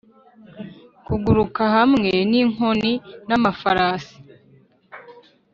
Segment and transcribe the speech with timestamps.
[1.05, 2.93] kuguruka hamwe n'inkoni,
[3.27, 4.15] n'amafarasi